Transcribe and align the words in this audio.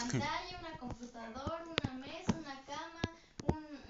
pantalla, 0.00 0.58
una 0.58 0.78
computadora, 0.78 1.79